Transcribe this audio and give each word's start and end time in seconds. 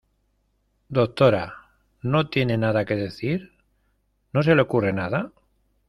doctora,¿ 0.89 1.53
no 2.01 2.27
tiene 2.29 2.57
nada 2.57 2.85
que 2.85 2.95
decir?¿ 2.95 3.51
no 4.33 4.41
se 4.41 4.55
le 4.55 4.63
ocurre 4.63 4.93
nada? 4.93 5.31